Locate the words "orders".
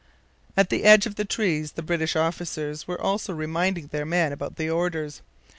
4.67-5.21